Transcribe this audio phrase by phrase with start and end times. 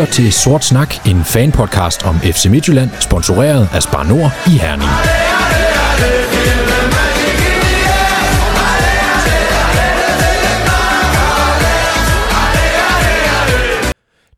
[0.00, 4.90] lytter til Sort Snak, en fanpodcast om FC Midtjylland, sponsoreret af Spar Nord i Herning.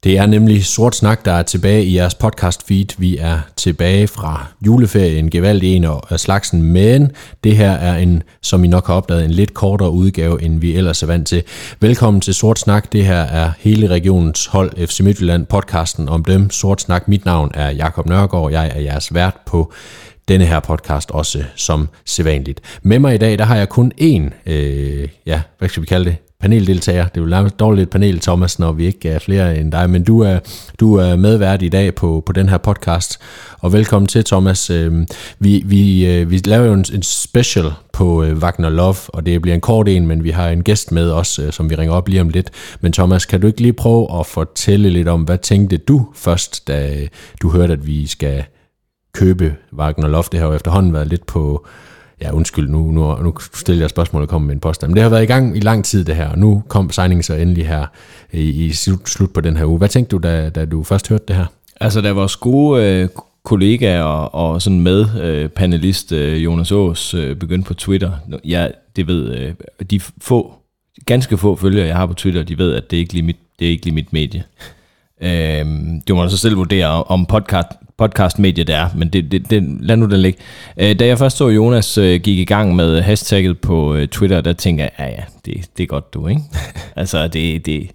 [0.04, 2.86] Det er nemlig Sort Snak, der er tilbage i jeres podcast feed.
[2.98, 7.12] Vi er tilbage fra juleferien, gevald en af slagsen, men
[7.44, 10.76] det her er en, som I nok har opdaget, en lidt kortere udgave, end vi
[10.76, 11.42] ellers er vant til.
[11.80, 12.92] Velkommen til Sort Snak.
[12.92, 16.50] Det her er hele regionens hold FC Midtjylland, podcasten om dem.
[16.50, 19.72] Sort Snak, mit navn er Jakob Nørgaard, jeg er jeres vært på
[20.28, 22.60] denne her podcast også som sædvanligt.
[22.82, 26.04] Med mig i dag, der har jeg kun én, øh, ja, hvad skal vi kalde
[26.04, 27.04] det, paneldeltager.
[27.04, 30.04] Det er jo nærmest dårligt panel, Thomas, når vi ikke er flere end dig, men
[30.04, 30.38] du er,
[30.80, 33.18] du er medvært i dag på, på den her podcast,
[33.60, 34.70] og velkommen til, Thomas.
[34.70, 35.06] Øhm,
[35.38, 39.42] vi, vi, øh, vi laver jo en, en special på øh, Wagner Love, og det
[39.42, 41.94] bliver en kort en, men vi har en gæst med os, øh, som vi ringer
[41.94, 42.50] op lige om lidt.
[42.80, 46.68] Men Thomas, kan du ikke lige prøve at fortælle lidt om, hvad tænkte du først,
[46.68, 47.08] da
[47.42, 48.44] du hørte, at vi skal
[49.12, 50.24] købe Wagner Love?
[50.32, 51.66] Det har jo efterhånden været lidt på
[52.22, 54.90] ja undskyld, nu, nu, nu stiller jeg spørgsmål og kommer med en påstand.
[54.90, 57.22] Men det har været i gang i lang tid det her, og nu kom signingen
[57.22, 57.86] så endelig her
[58.32, 59.78] i, i slut, slut på den her uge.
[59.78, 61.46] Hvad tænkte du, da, da du først hørte det her?
[61.80, 63.08] Altså, da vores gode øh,
[63.44, 68.12] kollega og, og sådan med øh, panelist øh, Jonas Aas øh, begyndte på Twitter,
[68.44, 69.54] ja, det ved øh,
[69.90, 70.54] de få,
[71.06, 73.36] ganske få følgere, jeg har på Twitter, de ved, at det er ikke lige mit,
[73.58, 74.44] det er ikke lige mit medie.
[75.22, 75.66] Øh,
[76.08, 77.68] du må så selv vurdere, om podcast,
[78.02, 80.38] podcastmedie det er, men det, det, det, lad nu den ligge.
[80.76, 84.40] Øh, da jeg først så Jonas øh, gik i gang med hashtagget på øh, Twitter,
[84.40, 86.40] der tænkte jeg, ja ja, det, det er godt du, ikke?
[86.96, 87.90] altså det, det,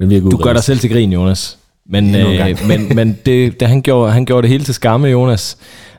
[0.00, 1.58] du gør dig selv til grin, Jonas.
[1.86, 5.56] Men, øh, men, men det, det, han, gjorde, han gjorde det hele til skamme, Jonas.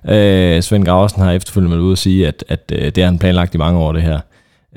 [0.10, 3.20] Øh, Svend Graversen har efterfølgende været ude at sige, at, at øh, det har han
[3.20, 4.20] planlagt i mange år, det her.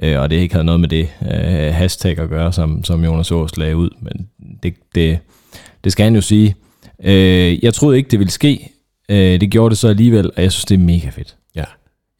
[0.02, 3.32] Øh, og det ikke havde noget med det øh, hashtag at gøre, som, som Jonas
[3.32, 3.90] Aas lagde ud.
[4.00, 4.28] Men
[4.62, 5.18] det, det,
[5.84, 6.54] det skal han jo sige.
[7.04, 8.70] Øh, jeg troede ikke, det ville ske.
[9.08, 11.36] Øh, det gjorde det så alligevel, og jeg synes, det er mega fedt.
[11.54, 11.64] Ja,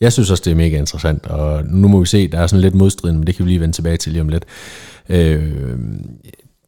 [0.00, 2.60] jeg synes også, det er mega interessant, og nu må vi se, der er sådan
[2.60, 4.44] lidt modstridende, men det kan vi lige vende tilbage til lige om lidt.
[5.08, 5.52] Øh,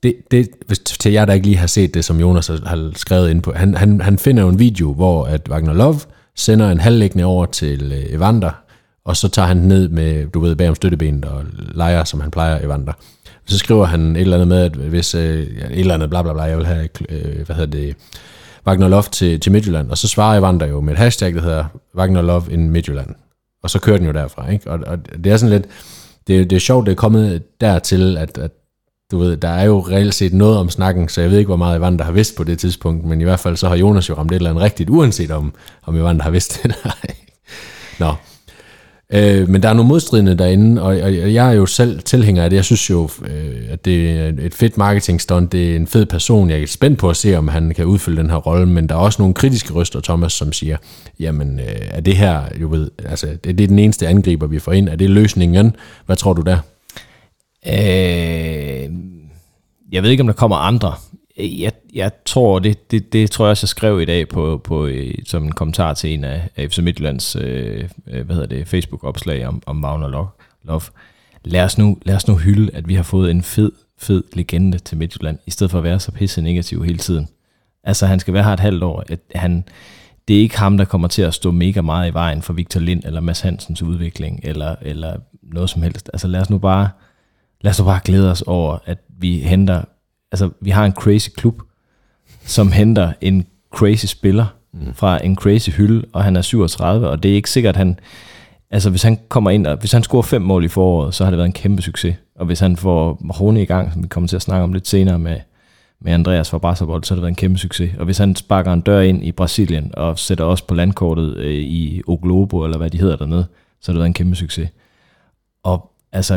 [0.03, 3.31] det, det, hvis, til jer, der ikke lige har set det, som Jonas har skrevet
[3.31, 6.00] ind på, han, han, han finder jo en video, hvor at Wagner Love
[6.37, 8.50] sender en halvlæggende over til øh, Evander,
[9.05, 11.44] og så tager han ned med, du ved, bag om støttebenet og
[11.75, 12.93] leger, som han plejer Evander.
[13.49, 16.33] Så skriver han et eller andet med, at hvis øh, et eller andet bla bla
[16.33, 17.97] bla, jeg vil have, øh, hvad hedder det,
[18.67, 19.91] Wagner Love til, til Midtjylland.
[19.91, 21.65] Og så svarer Evander jo med et hashtag, der hedder
[21.97, 23.15] Wagner Love in Midtjylland.
[23.62, 24.71] Og så kører den jo derfra, ikke?
[24.71, 25.67] Og, og det er sådan lidt,
[26.27, 28.51] det, det er sjovt, det er kommet dertil, at, at
[29.11, 31.56] du ved, der er jo reelt set noget om snakken, så jeg ved ikke, hvor
[31.56, 34.15] meget Evander har vidst på det tidspunkt, men i hvert fald så har Jonas jo
[34.15, 37.15] ramt et eller andet rigtigt, uanset om, om Evander har vidst det eller ej.
[37.99, 38.15] Nå,
[39.12, 42.50] Øh, men der er nogle modstridende derinde, og, og jeg er jo selv tilhænger af
[42.50, 42.56] det.
[42.56, 45.53] Jeg synes jo, øh, at det er et fedt marketingstunt.
[45.53, 46.50] Det er en fed person.
[46.50, 48.94] Jeg er spændt på at se, om han kan udfylde den her rolle, men der
[48.94, 50.77] er også nogle kritiske røster, Thomas, som siger,
[51.21, 54.59] jamen, øh, er det her, jo ved, altså, det, det er den eneste angriber, vi
[54.59, 54.89] får ind.
[54.89, 55.77] Er det løsningen?
[56.06, 56.59] Hvad tror du der?
[57.67, 58.91] Øh,
[59.93, 60.94] jeg ved ikke, om der kommer andre
[61.37, 64.61] Øh, jeg, jeg tror, det, det, det tror jeg også, jeg skrev i dag på,
[64.65, 68.69] på, øh, som en kommentar til en af FC Midtjyllands øh, øh, hvad hedder det,
[68.69, 70.29] Facebook-opslag om, om Wagner
[70.65, 70.81] Love.
[71.45, 74.79] Lad os, nu, lad os nu hylde, at vi har fået en fed, fed legende
[74.79, 77.29] til Midtjylland, i stedet for at være så pisse negativ hele tiden.
[77.85, 79.05] Altså, han skal være her et halvt år.
[79.09, 79.65] At han,
[80.29, 82.81] det er ikke ham, der kommer til at stå mega meget i vejen for Victor
[82.81, 86.11] Lind eller Mads Hansens udvikling, eller, eller noget som helst.
[86.13, 86.89] Altså, lad os nu bare,
[87.61, 89.83] lad os nu bare glæde os over, at vi henter
[90.32, 91.62] altså, vi har en crazy klub,
[92.44, 94.94] som henter en crazy spiller mm.
[94.94, 97.98] fra en crazy hylde, og han er 37, og det er ikke sikkert, at han,
[98.70, 101.31] altså hvis han kommer ind, og hvis han scorer fem mål i foråret, så har
[101.31, 102.16] det været en kæmpe succes.
[102.34, 104.88] Og hvis han får Mahone i gang, som vi kommer til at snakke om lidt
[104.88, 105.41] senere med,
[106.00, 107.90] med Andreas fra Brasserbold, så har det været en kæmpe succes.
[107.99, 111.55] Og hvis han sparker en dør ind i Brasilien, og sætter os på landkortet øh,
[111.55, 113.46] i Oglobo, eller hvad de hedder dernede,
[113.81, 114.69] så har det været en kæmpe succes.
[115.62, 116.37] Og altså,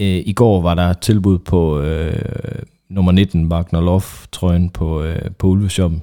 [0.00, 4.02] øh, i går var der tilbud på øh, nummer 19 Wagner Love
[4.32, 6.02] trøjen på, øh, på Ulveshoppen,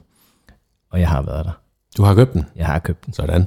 [0.92, 1.52] og jeg har været der.
[1.98, 2.46] Du har købt den?
[2.56, 3.14] Jeg har købt den.
[3.14, 3.46] Sådan.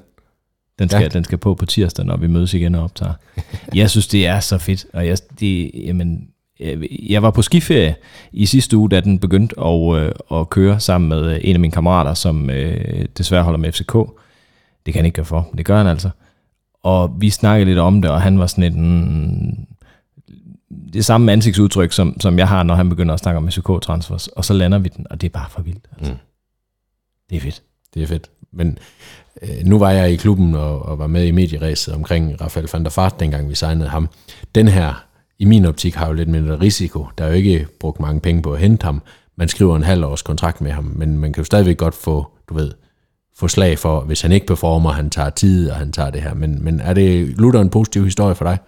[0.78, 1.08] Den skal, ja.
[1.08, 3.12] den skal på på tirsdag, når vi mødes igen og optager.
[3.74, 6.28] jeg synes, det er så fedt, og jeg, det, jamen,
[7.08, 7.94] jeg var på skiferie
[8.32, 11.72] i sidste uge, da den begyndte at, øh, at køre sammen med en af mine
[11.72, 13.92] kammerater, som øh, desværre holder med FCK.
[14.86, 16.10] Det kan han ikke gøre for, men det gør han altså.
[16.82, 19.66] Og vi snakkede lidt om det, og han var sådan lidt, mm,
[20.92, 24.28] det samme ansigtsudtryk, som, som jeg har, når han begynder at snakke om SK transfers
[24.28, 25.88] og så lander vi den, og det er bare for vildt.
[25.96, 26.12] Altså.
[26.12, 26.18] Mm.
[27.30, 27.62] Det er fedt.
[27.94, 28.30] Det er fedt.
[28.52, 28.78] Men
[29.42, 32.84] øh, nu var jeg i klubben og, og var med i medieræset omkring Rafael van
[32.84, 34.08] der Fart, dengang vi signede ham.
[34.54, 35.06] Den her
[35.38, 37.06] i min optik har jo lidt mindre risiko.
[37.18, 39.02] Der er jo ikke brugt mange penge på at hente ham.
[39.36, 42.26] Man skriver en halv års kontrakt med ham, men man kan jo stadigvæk godt få,
[42.48, 42.72] du ved,
[43.36, 46.34] få slag for, hvis han ikke performer, han tager tid, og han tager det her.
[46.34, 48.58] Men, men er det Luther en positiv historie for dig?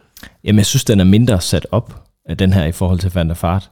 [0.44, 3.28] Jamen, jeg synes, den er mindre sat op, Øh, den her i forhold til Van
[3.28, 3.70] der Fart.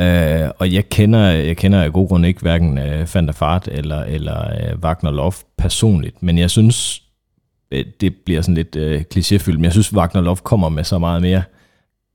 [0.00, 3.68] Øh, og jeg kender, jeg kender af god grund ikke hverken øh, Van der Fart
[3.72, 7.02] eller, eller øh, Wagner Love personligt, men jeg synes,
[7.70, 10.98] øh, det bliver sådan lidt øh, klichéfyldt, men jeg synes, Wagner Love kommer med så
[10.98, 11.42] meget mere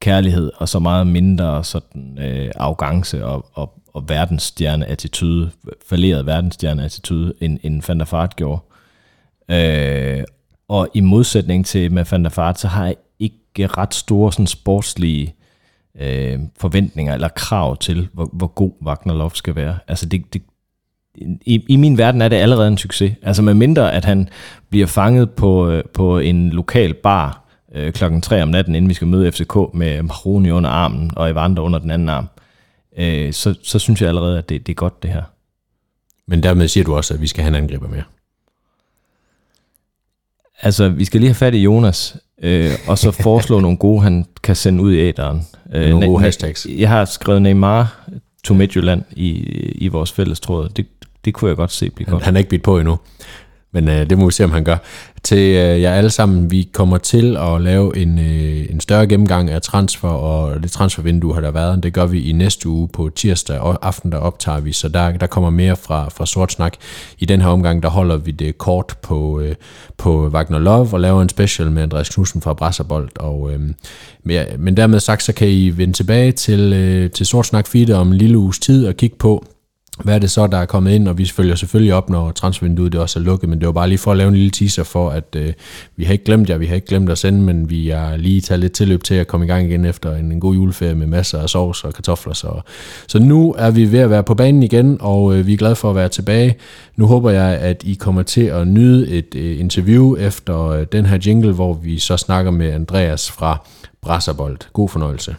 [0.01, 5.51] kærlighed og så meget mindre sådan øh, arrogance og, og, og verdensstjerne-attitude,
[5.89, 8.61] falderet verdensstjerne-attitude, end, end Van der Fart gjorde.
[9.51, 10.23] Øh,
[10.67, 14.47] og i modsætning til med Van der Fart, så har jeg ikke ret store sådan
[14.47, 15.35] sportslige
[16.01, 19.77] øh, forventninger eller krav til, hvor, hvor god Wagner Love skal være.
[19.87, 20.41] Altså det, det,
[21.45, 23.13] i, I min verden er det allerede en succes.
[23.21, 24.29] Altså med mindre, at han
[24.69, 27.45] bliver fanget på, øh, på en lokal bar
[27.75, 31.29] øh, klokken 3 om natten, inden vi skal møde FCK med Mahroni under armen og
[31.29, 32.27] Evander under den anden arm,
[32.97, 35.23] øh, så, så synes jeg allerede, at det, det er godt det her.
[36.27, 38.03] Men dermed siger du også, at vi skal have en angriber mere.
[40.61, 44.25] Altså, vi skal lige have fat i Jonas, øh, og så foreslå nogle gode, han
[44.43, 45.47] kan sende ud i æderen.
[45.73, 46.67] Øh, nogle gode hashtags.
[46.77, 48.09] Jeg har skrevet Neymar
[48.43, 49.31] to Midtjylland i,
[49.75, 50.69] i vores fælles tråd.
[50.69, 50.85] Det,
[51.25, 52.23] det kunne jeg godt se blive godt.
[52.23, 52.97] Han er ikke bidt på endnu.
[53.75, 54.77] Men øh, det må vi se, om han gør.
[55.23, 59.49] Til øh, jer alle sammen, vi kommer til at lave en, øh, en større gennemgang
[59.49, 61.83] af transfer og det transfervindue har der været.
[61.83, 65.11] Det gør vi i næste uge på tirsdag og aften, der optager vi, så der,
[65.11, 66.73] der kommer mere fra, fra Sort Snak.
[67.19, 69.55] I den her omgang, der holder vi det kort på, øh,
[69.97, 73.09] på Wagner Love og laver en special med Andreas Knudsen fra Brasserbold.
[73.19, 73.59] Og, øh,
[74.23, 77.91] men, men dermed sagt, så kan I vende tilbage til, øh, til Sort Snak feed
[77.91, 79.45] om en lille uges tid og kigge på,
[80.03, 82.91] hvad er det så, der er kommet ind, og vi følger selvfølgelig op, når transfervinduet
[82.91, 84.83] det også er lukket, men det var bare lige for at lave en lille teaser
[84.83, 85.53] for, at øh,
[85.95, 88.41] vi har ikke glemt jer, vi har ikke glemt at sende, men vi er lige
[88.41, 91.07] taget lidt tilløb til at komme i gang igen efter en, en god juleferie med
[91.07, 92.33] masser af sovs og kartofler.
[92.33, 92.61] Så,
[93.07, 95.75] så nu er vi ved at være på banen igen, og øh, vi er glade
[95.75, 96.55] for at være tilbage.
[96.95, 101.05] Nu håber jeg, at I kommer til at nyde et øh, interview efter øh, den
[101.05, 103.65] her jingle, hvor vi så snakker med Andreas fra
[104.01, 104.57] Brasserbold.
[104.73, 105.35] God fornøjelse.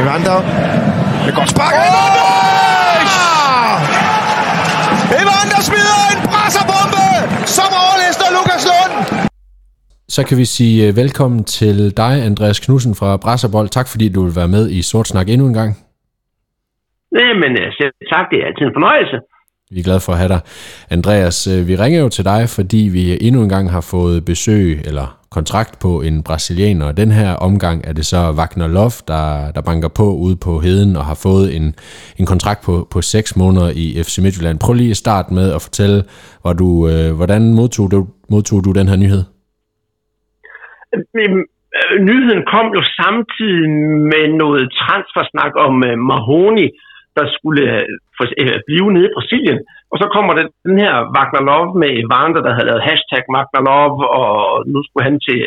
[0.00, 1.13] Evander.
[1.26, 1.74] Det går spark.
[1.80, 2.14] Oh!
[5.20, 7.06] Evander smider en brasserbombe,
[7.56, 8.92] som overlister Lukas Lund.
[10.16, 13.68] Så kan vi sige øh, velkommen til dig, Andreas Knudsen fra Brasserbold.
[13.68, 15.70] Tak fordi du vil være med i Sort Snak endnu en gang.
[17.42, 19.16] men selv tak, det er altid en fornøjelse.
[19.74, 20.40] Vi er glade for at have dig.
[20.90, 24.68] Andreas, øh, vi ringer jo til dig, fordi vi endnu en gang har fået besøg,
[24.88, 25.06] eller
[25.38, 26.92] kontrakt på en brasilianer.
[27.02, 30.90] Den her omgang er det så Wagner Love, der, der banker på ude på heden
[30.98, 31.66] og har fået en,
[32.20, 34.58] en kontrakt på, på 6 måneder i FC Midtjylland.
[34.64, 35.98] Prøv lige at starte med at fortælle,
[36.42, 37.98] hvor du, øh, hvordan modtog du,
[38.32, 39.22] modtog du den her nyhed?
[41.18, 41.30] Øh,
[42.08, 43.70] nyheden kom jo samtidig
[44.12, 46.68] med noget transfersnak om uh, Mahoney,
[47.16, 47.84] der skulle øh,
[48.16, 49.58] for, øh, blive nede i Brasilien.
[49.92, 53.62] Og så kommer den, den her Wagner Love med Evander, der havde lavet hashtag Wagner
[53.70, 54.32] Love, og
[54.72, 55.40] nu skulle han til,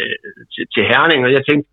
[0.54, 1.68] til, til Herning, og jeg tænkte,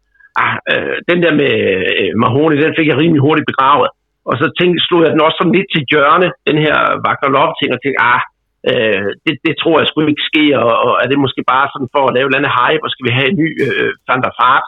[0.45, 1.55] ah, øh, den der med
[2.01, 3.89] øh, Mahoney, den fik jeg rimelig hurtigt begravet.
[4.31, 7.71] Og så tænkte, slog jeg den også sådan lidt til hjørne, den her Wagner Love-ting,
[7.73, 8.23] og tænkte, ah,
[8.71, 11.93] øh, det, det tror jeg skulle ikke ske, og, og er det måske bare sådan
[11.95, 14.33] for at lave et andet hype, og skal vi have en ny øh, Van der
[14.41, 14.67] Fart.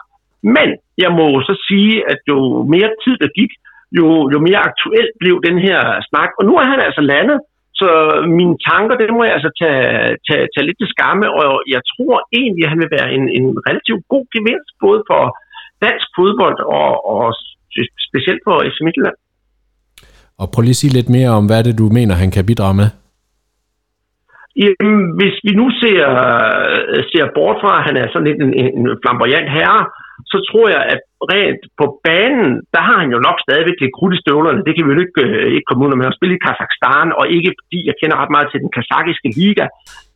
[0.55, 0.67] Men
[1.03, 2.37] jeg må så sige, at jo
[2.73, 3.51] mere tid der gik,
[3.97, 5.79] jo, jo mere aktuelt blev den her
[6.09, 7.39] snak, og nu er han altså landet,
[7.81, 7.89] så
[8.39, 9.85] mine tanker, det må jeg altså tage,
[10.27, 13.47] tage, tage lidt til skamme, og jeg tror egentlig, at han vil være en, en
[13.67, 15.21] relativt god gevinst, både for
[15.85, 17.23] dansk fodbold og, og
[18.07, 19.17] specielt for FC Midtjylland.
[20.39, 22.75] Og prøv lige at sige lidt mere om, hvad det du mener, han kan bidrage
[22.81, 22.89] med?
[24.63, 26.03] Jamen, hvis vi nu ser,
[27.11, 29.81] ser bort fra, at han er sådan lidt en, en flamboyant herre,
[30.31, 31.01] så tror jeg, at
[31.33, 34.65] rent på banen, der har han jo nok stadigvæk lidt krudt i støvlerne.
[34.67, 36.03] Det kan vi jo ikke, øh, ikke komme ud med.
[36.05, 39.29] Han har spillet i Kazakhstan, og ikke fordi jeg kender ret meget til den kazakiske
[39.39, 39.65] liga,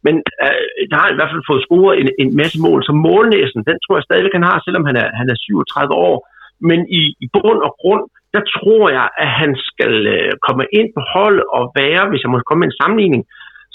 [0.05, 0.15] men
[0.45, 2.79] øh, der har han i hvert fald fået scoret en, en masse mål.
[2.87, 6.17] Så målnæsen, den tror jeg stadigvæk, han har, selvom han er, han er 37 år.
[6.69, 8.03] Men i, i bund og grund,
[8.35, 12.31] der tror jeg, at han skal øh, komme ind på hold og være, hvis jeg
[12.31, 13.23] må komme med en sammenligning,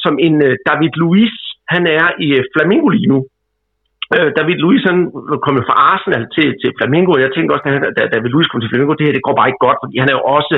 [0.05, 1.37] som en øh, David Luiz,
[1.75, 3.19] han er i øh, Flamingo lige nu.
[4.15, 4.99] Øh, David Luiz han
[5.45, 7.65] kom fra Arsenal til, til Flamengo, og jeg tænkte også,
[7.99, 10.09] da David Luiz kom til Flamengo, det her det går bare ikke godt, fordi han
[10.11, 10.57] er jo også,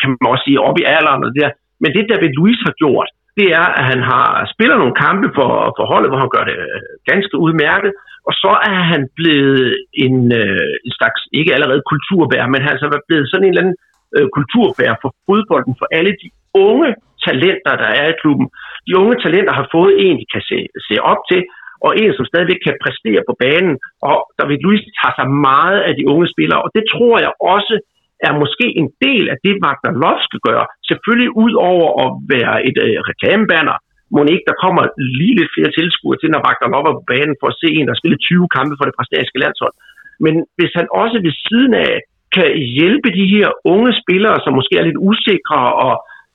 [0.00, 1.52] kan man også sige, oppe i alderen og det der.
[1.82, 5.50] Men det David Luiz har gjort, det er, at han har spillet nogle kampe for,
[5.76, 7.92] for holdet, hvor han gør det øh, ganske udmærket,
[8.28, 9.66] og så er han blevet
[10.04, 13.62] en, øh, en slags, ikke allerede kulturbær, men han er altså blevet sådan en eller
[13.64, 13.78] anden
[14.16, 16.28] øh, kulturbær for fodbolden, for alle de
[16.68, 16.90] unge
[17.26, 18.46] talenter, der er i klubben.
[18.86, 21.40] De unge talenter har fået en, de kan se, se op til,
[21.86, 23.74] og en, som stadigvæk kan præstere på banen.
[24.08, 27.74] Og David Luiz tager sig meget af de unge spillere, og det tror jeg også
[28.28, 30.66] er måske en del af det, Wagner Love skal gøre.
[30.90, 33.76] Selvfølgelig ud over at være et øh, reklamebanner,
[34.14, 34.82] må ikke der kommer
[35.18, 37.88] lige lidt flere tilskuere til, når Wagner Love er på banen for at se en,
[37.90, 39.74] der spiller 20 kampe for det brasilianske landshold.
[40.24, 41.94] Men hvis han også ved siden af
[42.36, 42.48] kan
[42.78, 45.94] hjælpe de her unge spillere, som måske er lidt usikre og,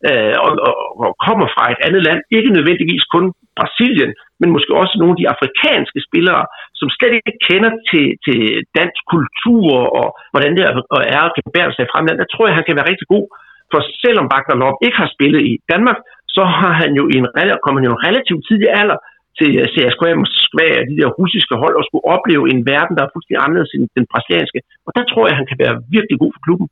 [0.09, 0.75] øh, og, og,
[1.05, 3.25] og kommer fra et andet land, ikke nødvendigvis kun
[3.59, 6.43] Brasilien, men måske også nogle af de afrikanske spillere,
[6.79, 8.41] som slet ikke kender til, til
[8.79, 12.23] dansk kultur og hvordan det er at kan bære sig fremlandet.
[12.23, 13.25] Der tror jeg, han kan være rigtig god.
[13.71, 15.99] For selvom Wagner Lop ikke har spillet i Danmark,
[16.35, 17.23] så har han jo en,
[17.63, 18.97] kommer han jo en relativt tidlig alder
[19.39, 23.03] til øh, CSKA Moskva og de der russiske hold og skulle opleve en verden, der
[23.03, 24.59] er fuldstændig anderledes end den brasilianske.
[24.87, 26.67] Og der tror jeg, han kan være virkelig god for klubben.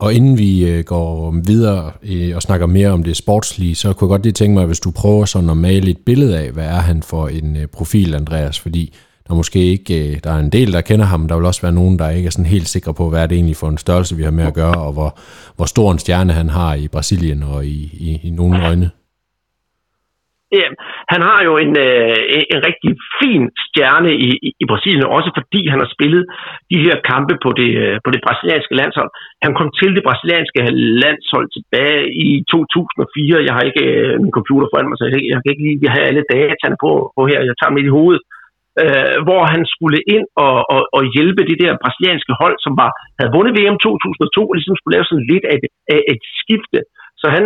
[0.00, 4.06] Og inden vi øh, går videre øh, og snakker mere om det sportslige, så kunne
[4.06, 6.64] jeg godt lige tænke mig, hvis du prøver sådan at male et billede af, hvad
[6.64, 8.60] er han for en øh, profil, Andreas?
[8.60, 8.94] Fordi
[9.26, 11.72] der er måske ikke, der er en del, der kender ham, der vil også være
[11.72, 14.16] nogen, der ikke er sådan helt sikre på, hvad er det egentlig for en størrelse,
[14.16, 15.18] vi har med at gøre, og hvor,
[15.56, 18.90] hvor stor en stjerne han har i Brasilien og i, i, i nogle øjne.
[20.56, 20.66] Ja,
[21.12, 22.16] han har jo en, øh,
[22.54, 26.22] en rigtig fin stjerne i, i, i Brasilien, også fordi han har spillet
[26.72, 29.10] de her kampe på det, øh, på det brasilianske landshold.
[29.44, 30.60] Han kom til det brasilianske
[31.04, 33.46] landshold tilbage i 2004.
[33.48, 36.08] Jeg har ikke øh, min computer foran mig, så jeg, jeg kan ikke lige have
[36.08, 37.48] alle dataene på, på her.
[37.48, 38.22] Jeg tager med i hovedet.
[38.82, 42.90] Øh, hvor han skulle ind og, og, og hjælpe det der brasilianske hold, som var,
[43.18, 46.80] havde vundet VM 2002, og ligesom skulle lave sådan lidt af et, af et skifte.
[47.20, 47.44] Så han,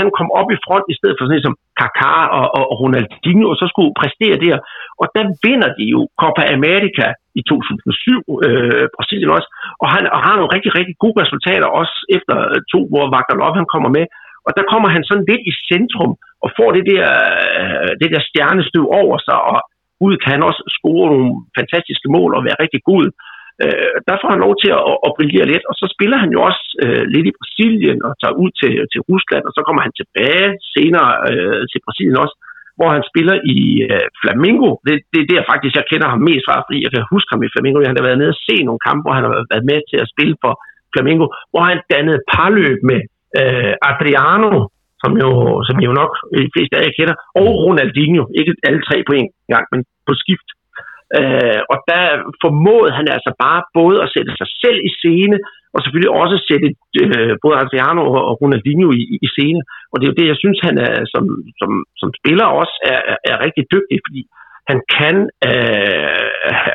[0.00, 3.46] han kom op i front i stedet for sådan som Kaká og, og, og Ronaldinho,
[3.52, 4.56] og så skulle præstere der.
[5.00, 7.06] Og der vinder de jo Copa America
[7.40, 9.48] i 2007, øh, Brasilien også,
[9.82, 13.36] og han og har nogle rigtig, rigtig gode resultater også efter øh, to, hvor Wagner
[13.40, 14.04] Love han kommer med.
[14.46, 16.12] Og der kommer han sådan lidt i centrum
[16.44, 17.06] og får det der,
[17.60, 19.58] øh, det der stjernestøv over sig, og
[20.06, 23.04] ud kan han også score nogle fantastiske mål og være rigtig god.
[23.64, 26.40] Øh, der får han lov til at, at brillere lidt, og så spiller han jo
[26.48, 29.94] også øh, lidt i Brasilien og tager ud til, til Rusland, og så kommer han
[30.00, 32.36] tilbage senere øh, til Brasilien også,
[32.78, 34.68] hvor han spiller i øh, Flamingo.
[34.86, 37.42] Det, det er der faktisk, jeg kender ham mest fra, fordi jeg kan huske ham
[37.46, 37.76] i Flamingo.
[37.90, 40.10] Han har været nede og se nogle kampe, hvor han har været med til at
[40.14, 40.52] spille for
[40.94, 43.00] Flamingo, hvor han dannede parløb med
[43.40, 44.52] øh, Adriano,
[45.02, 45.30] som jo,
[45.68, 46.12] som jo nok
[46.44, 48.24] de fleste af jer kender, og Ronaldinho.
[48.40, 50.48] Ikke alle tre på en gang, men på skift.
[51.18, 52.04] Øh, og der
[52.44, 55.36] formåede han altså bare både at sætte sig selv i scene,
[55.74, 56.68] og selvfølgelig også sætte
[57.04, 59.62] øh, både Adriano og Ronaldinho i, i scene.
[59.90, 61.24] Og det er jo det, jeg synes, han er, som,
[61.60, 64.22] som, som spiller også er, er, er rigtig dygtig, fordi
[64.70, 65.16] han kan
[65.48, 66.22] øh,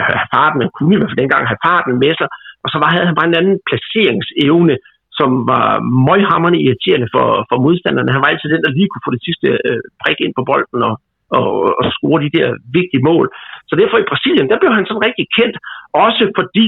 [0.08, 2.28] have farten, han kunne i hvert fald dengang have farten med sig,
[2.64, 4.76] og så var, havde han bare en anden placeringsevne,
[5.20, 5.68] som var
[6.08, 8.16] møghammerende irriterende for, for modstanderne.
[8.16, 10.80] Han var altid den, der lige kunne få det sidste øh, prik ind på bolden
[10.90, 10.96] og,
[11.40, 13.26] og, og score de der vigtige mål.
[13.70, 15.56] Så derfor i Brasilien, der blev han sådan rigtig kendt,
[16.06, 16.68] også fordi,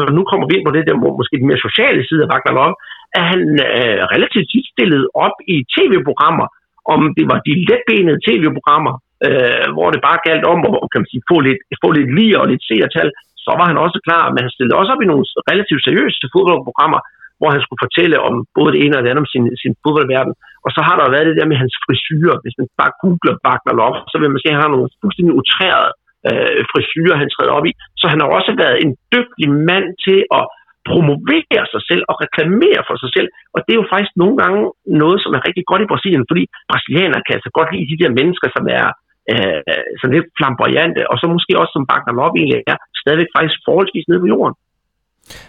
[0.00, 2.54] og nu kommer vi ind på det der måske den mere sociale side af Wagner
[2.58, 2.74] Love,
[3.18, 6.46] at han øh, relativt tit stillede op i tv-programmer,
[6.94, 8.94] om det var de letbenede tv-programmer,
[9.26, 12.40] øh, hvor det bare galt om at kan man sige, få, lidt, få lidt lige
[12.40, 13.10] og lidt seertal,
[13.44, 17.00] så var han også klar, men han stillede også op i nogle relativt seriøse fodboldprogrammer,
[17.42, 20.34] hvor han skulle fortælle om både det ene og det andet om sin, sin fodboldverden.
[20.64, 22.36] Og så har der været det der med hans frisyrer.
[22.44, 25.34] Hvis man bare googler Wagner Love, så vil man se, at han har nogle fuldstændig
[25.40, 25.90] utrærede
[26.28, 27.72] øh, frisyrer, han træder op i.
[28.00, 30.44] Så han har også været en dygtig mand til at
[30.90, 33.28] promovere sig selv og reklamere for sig selv.
[33.54, 34.60] Og det er jo faktisk nogle gange
[35.02, 38.10] noget, som er rigtig godt i Brasilien, fordi brasilianere kan altså godt lide de der
[38.20, 38.86] mennesker, som er
[39.32, 39.60] øh,
[39.98, 44.08] sådan lidt flamboyante, og så måske også som Wagner Love egentlig er, stadigvæk faktisk forholdsvis
[44.08, 44.54] nede på jorden.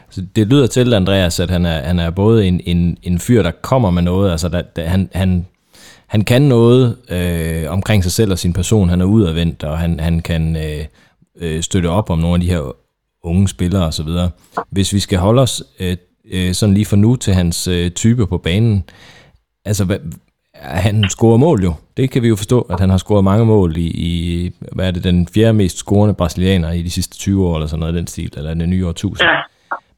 [0.09, 3.43] Så det lyder til, Andreas, at han er, han er både en, en, en fyr,
[3.43, 5.45] der kommer med noget, altså der, der, han, han,
[6.07, 9.99] han kan noget øh, omkring sig selv og sin person, han er udadvendt, og han,
[9.99, 10.85] han kan øh,
[11.41, 12.75] øh, støtte op om nogle af de her
[13.23, 14.07] unge spillere osv.
[14.69, 15.97] Hvis vi skal holde os øh,
[16.31, 18.83] øh, sådan lige for nu til hans øh, type på banen,
[19.65, 19.97] altså hvad,
[20.63, 21.73] han scorer mål jo.
[21.97, 24.91] Det kan vi jo forstå, at han har scoret mange mål i, i hvad er
[24.91, 28.07] det, den fjerde mest scorende brasilianer i de sidste 20 år, eller sådan noget den
[28.07, 29.29] stil, eller den nye årtusind.
[29.29, 29.35] Ja.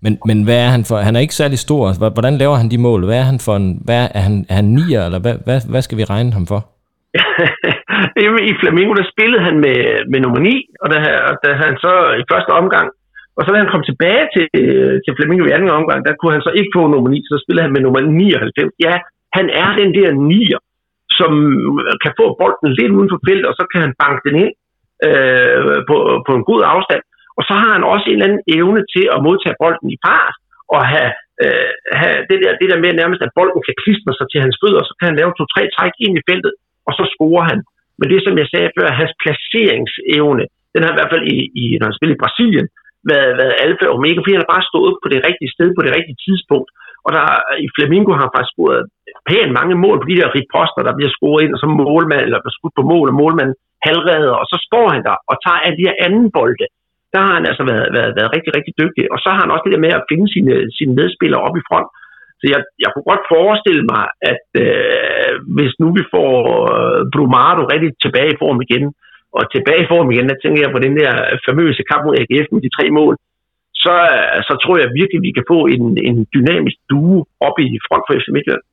[0.03, 0.95] Men, men hvad er han for?
[1.07, 1.83] Han er ikke særlig stor.
[2.17, 3.01] Hvordan laver han de mål?
[3.05, 5.81] Hvad er han for en, hvad er han, er han nier, eller hvad, hvad, hvad
[5.81, 6.61] skal vi regne ham for?
[8.51, 9.79] I Flamingo, der spillede han med,
[10.11, 10.97] med nummer 9, og da,
[11.43, 12.87] da han så i første omgang,
[13.37, 14.45] og så da han kom tilbage til,
[15.03, 17.65] til Flamingo i anden omgang, der kunne han så ikke få nummer 9, så spillede
[17.65, 18.73] han med nummer 99.
[18.87, 18.95] Ja,
[19.37, 20.59] han er den der nier,
[21.19, 21.31] som
[22.03, 24.53] kan få bolden lidt uden for feltet, og så kan han banke den ind
[25.07, 25.97] øh, på,
[26.27, 27.03] på en god afstand.
[27.37, 30.35] Og så har han også en eller anden evne til at modtage bolden i fart,
[30.73, 31.11] og have,
[31.43, 34.57] øh, have det, der, det der med nærmest, at bolden kan klistre sig til hans
[34.61, 36.53] fødder, så kan han lave to-tre træk ind i feltet,
[36.87, 37.59] og så scorer han.
[37.99, 41.63] Men det, som jeg sagde før, hans placeringsevne, den har i hvert fald i, i
[41.77, 42.67] når han spiller i Brasilien,
[43.11, 45.81] været, været alfa og omega, fordi han har bare stået på det rigtige sted på
[45.85, 46.69] det rigtige tidspunkt.
[47.05, 47.25] Og der,
[47.65, 48.83] i Flamingo har han faktisk scoret
[49.29, 52.39] pænt mange mål på de der riposter, der bliver scoret ind, og så målmand, eller
[52.57, 53.51] skudt på mål, og målmand
[53.87, 56.67] halvredder, og så står han der og tager alle de her anden bolde.
[57.15, 59.03] Der har han altså været, været, været rigtig, rigtig dygtig.
[59.13, 61.65] Og så har han også det der med at finde sine, sine medspillere op i
[61.69, 61.89] front.
[62.39, 66.31] Så jeg, jeg kunne godt forestille mig, at øh, hvis nu vi får
[66.73, 68.85] øh, Brumado rigtig tilbage i form igen,
[69.37, 71.11] og tilbage i form igen, der tænker jeg på den der
[71.47, 73.13] famøse kamp mod AGF med de tre mål,
[73.83, 73.95] så,
[74.47, 77.17] så tror jeg virkelig, at vi kan få en, en dynamisk duo
[77.47, 78.65] op i front for FC Midtjylland.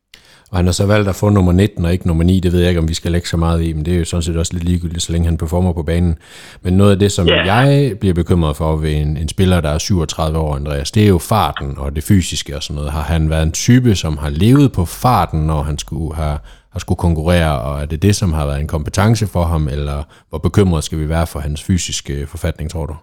[0.53, 2.61] Og han har så valgt at få nummer 19 og ikke nummer 9, det ved
[2.61, 4.37] jeg ikke, om vi skal lægge så meget i, men det er jo sådan set
[4.37, 6.19] også lidt ligegyldigt, så længe han performer på banen.
[6.65, 7.47] Men noget af det, som yeah.
[7.47, 11.09] jeg bliver bekymret for ved en, en spiller, der er 37 år, Andreas, det er
[11.09, 12.93] jo farten og det fysiske og sådan noget.
[12.93, 16.39] Har han været en type, som har levet på farten, når han skulle have
[16.73, 19.99] har skulle konkurrere, og er det det, som har været en kompetence for ham, eller
[20.29, 22.97] hvor bekymret skal vi være for hans fysiske forfatning, tror du?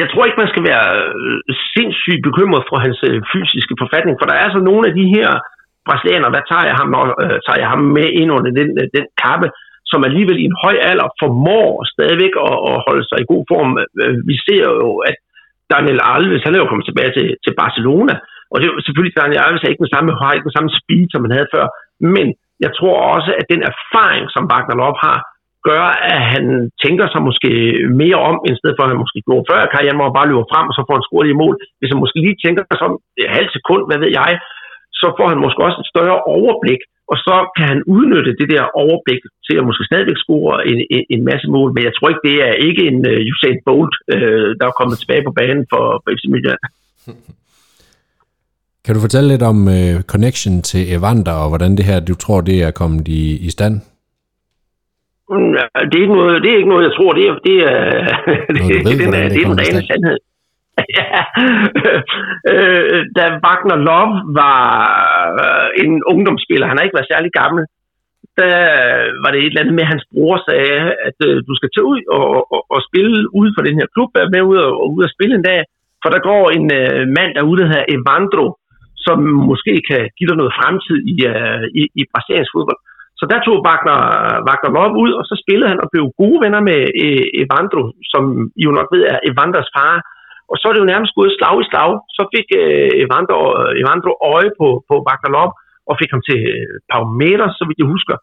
[0.00, 1.38] Jeg tror ikke, man skal være øh,
[1.74, 5.28] sindssygt bekymret for hans øh, fysiske forfatning, for der er altså nogle af de her
[5.86, 6.90] brasilianer, der tager jeg ham,
[7.24, 9.48] øh, tager jeg ham med ind under den, øh, den kappe,
[9.90, 13.70] som alligevel i en høj alder formår stadigvæk at, at holde sig i god form.
[14.02, 15.16] Øh, vi ser jo, at
[15.72, 18.14] Daniel Alves, han er jo kommet tilbage til, til Barcelona,
[18.50, 20.72] og det er jo selvfølgelig, Daniel Alves er ikke den samme, har ikke den samme
[20.80, 21.66] speed, som han havde før,
[22.14, 22.26] men
[22.64, 25.18] jeg tror også, at den erfaring, som Wagner Lop har,
[25.68, 26.44] gør, at han
[26.84, 27.50] tænker sig måske
[28.02, 30.50] mere om, i stedet for at han måske gjorde før karrieren, hvor han bare løber
[30.52, 31.54] frem, og så får han scoret i mål.
[31.78, 34.30] Hvis han måske lige tænker sig om et halvt sekund, hvad ved jeg,
[35.02, 36.82] så får han måske også et større overblik,
[37.12, 41.02] og så kan han udnytte det der overblik til at måske stadigvæk score en, en,
[41.14, 41.68] en masse mål.
[41.74, 44.96] Men jeg tror ikke, det er ikke en uh, Usain Bolt, uh, der er kommet
[44.98, 46.62] tilbage på banen for, for FC Midtjylland.
[48.84, 52.40] Kan du fortælle lidt om uh, connection til Evander, og hvordan det her, du tror,
[52.40, 53.74] det er kommet i, i stand?
[55.32, 55.54] Mm,
[55.88, 57.10] det er ikke noget, det er ikke noget jeg tror.
[57.18, 57.80] Det er, det er,
[58.54, 60.18] det, ved, det, den, det er den rene sandhed.
[60.98, 61.20] ja.
[62.52, 64.60] øh, da Wagner Love var
[65.42, 67.62] øh, en ungdomsspiller, han har ikke været særlig gammel,
[68.40, 68.56] der
[69.22, 71.88] var det et eller andet med, at hans bror sagde, at øh, du skal tage
[71.92, 74.88] ud og, og, og spille ud for den her klub, være med ud og, og
[74.96, 75.60] ud og spille en dag,
[76.02, 78.46] for der går en øh, mand derude, der hedder Evandro,
[79.06, 79.18] som
[79.50, 82.80] måske kan give dig noget fremtid i, øh, i, i brasiliansk fodbold.
[83.18, 83.98] Så der tog Wagner,
[84.46, 87.82] Wagner Love ud, og så spillede han og blev gode venner med øh, Evandro,
[88.12, 88.22] som
[88.60, 89.94] I jo nok ved er Evanders far.
[90.50, 91.90] Og så er det jo nærmest gået slag i slag.
[92.16, 93.40] Så fik øh, Evandro,
[93.82, 95.46] Evandro øje på, på Wagner
[95.90, 98.16] og fik ham til øh, Palmeiras, så vidt jeg husker.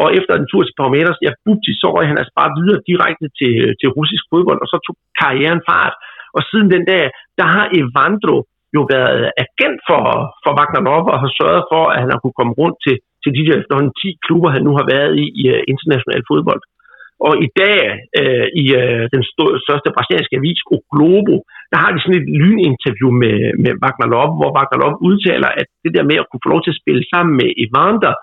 [0.00, 3.26] Og efter en tur til Palmeiras, ja, bupti, så røg han altså bare videre direkte
[3.38, 5.94] til, øh, til russisk fodbold, og så tog karrieren fart.
[6.36, 7.04] Og siden den dag,
[7.38, 8.36] der har Evandro
[8.76, 10.02] jo været agent for,
[10.42, 10.82] for Wagner
[11.12, 13.94] og har sørget for, at han har kunne komme rundt til, til de der efterhånden
[14.02, 16.62] 10 klubber, han nu har været i i øh, international fodbold.
[17.28, 17.80] Og i dag,
[18.20, 21.36] øh, i øh, den største, største brasilianske avis, O Globo,
[21.72, 25.68] der har de sådan et lyninterview med, med Wagner Love, hvor Wagner Love udtaler, at
[25.84, 28.14] det der med at kunne få lov til at spille sammen med Evander,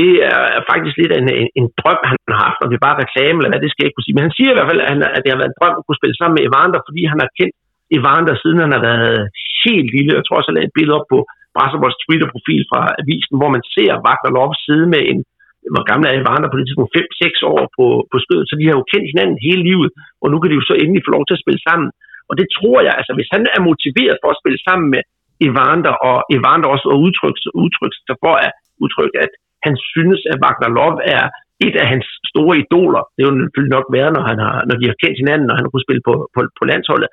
[0.00, 0.12] det
[0.58, 3.36] er faktisk lidt en, en, en drøm, han har haft, og det er bare reklame,
[3.38, 4.18] eller hvad det skal jeg ikke kunne sige.
[4.18, 5.84] Men han siger i hvert fald, at, han, at det har været en drøm at
[5.84, 7.54] kunne spille sammen med Evander, fordi han har kendt
[7.98, 9.20] Evander, siden han har været
[9.64, 10.16] helt lille.
[10.18, 11.18] Jeg tror også, jeg lagde et billede op på
[11.54, 15.20] Brasserbolds Twitter-profil fra avisen, hvor man ser Wagner Love sidde med en,
[15.74, 18.76] hvor gammel er Evander på det tidspunkt, 5-6 år på, på skødet, så de har
[18.78, 19.88] jo kendt hinanden hele livet,
[20.22, 21.88] og nu kan de jo så endelig få lov til at spille sammen.
[22.30, 25.02] Og det tror jeg, altså hvis han er motiveret for at spille sammen med
[25.48, 29.32] Evander, og Evander også har udtrykt, udtrykt sig for at udtrykke, at
[29.66, 31.24] han synes, at Wagner Love er
[31.66, 33.02] et af hans store idoler.
[33.12, 35.56] Det er jo selvfølgelig nok været, når, han har, når de har kendt hinanden, og
[35.56, 37.08] han har kunnet spille på, på, på landsholdet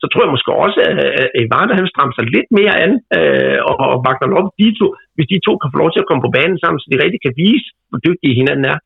[0.00, 0.78] så tror jeg måske også,
[1.22, 4.86] at Evander han strammer sig lidt mere an, øh, og, og Wagner op de to,
[5.14, 7.20] hvis de to kan få lov til at komme på banen sammen, så de rigtig
[7.26, 8.78] kan vise, hvor dygtige hinanden er.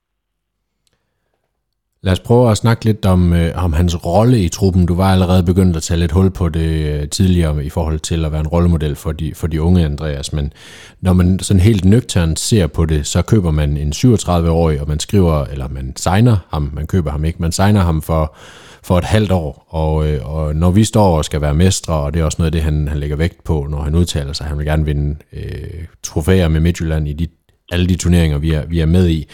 [2.06, 4.86] Lad os prøve at snakke lidt om, øh, om hans rolle i truppen.
[4.86, 8.24] Du var allerede begyndt at tage lidt hul på det øh, tidligere i forhold til
[8.24, 10.32] at være en rollemodel for de, for de unge, Andreas.
[10.32, 10.52] Men
[11.00, 15.00] når man sådan helt nøgternt ser på det, så køber man en 37-årig, og man
[15.00, 18.36] skriver, eller man signer ham, man køber ham ikke, man signer ham for
[18.84, 22.14] for et halvt år, og, øh, og når vi står og skal være mestre, og
[22.14, 24.46] det er også noget af det, han, han lægger vægt på, når han udtaler sig,
[24.46, 27.26] han vil gerne vinde øh, trofæer med Midtjylland i de,
[27.72, 29.28] alle de turneringer, vi er, vi er med i,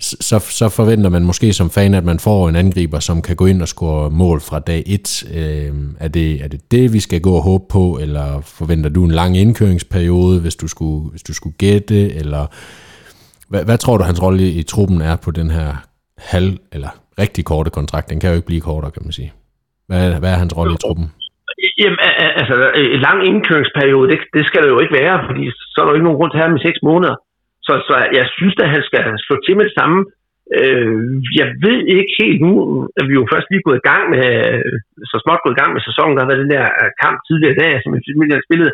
[0.00, 3.46] så, så forventer man måske som fan, at man får en angriber, som kan gå
[3.46, 5.24] ind og score mål fra dag 1.
[5.34, 9.04] Øh, er, det, er det det, vi skal gå og håbe på, eller forventer du
[9.04, 12.46] en lang indkøringsperiode, hvis du skulle, hvis du skulle gætte, eller
[13.48, 15.86] hvad, hvad tror du, hans rolle i, i truppen er på den her
[16.18, 16.88] halv, eller
[17.22, 18.10] rigtig korte kontrakt.
[18.10, 19.30] Den kan jo ikke blive kortere, kan man sige.
[19.88, 21.06] Hvad, hvad er hans rolle i truppen?
[21.82, 22.00] Jamen,
[22.40, 22.54] altså,
[22.94, 25.98] en lang indkøringsperiode, det, det skal det jo ikke være, fordi så er der jo
[25.98, 27.16] ikke nogen grund til at have med seks måneder.
[27.66, 29.98] Så, så jeg synes at han skal slå til med det samme.
[30.58, 30.94] Øh,
[31.40, 32.52] jeg ved ikke helt nu,
[32.98, 34.26] at vi jo først lige gået i gang med,
[35.10, 36.66] så småt gået i gang med sæsonen, der har været den der
[37.02, 38.70] kamp tidligere i dag, som har spillet.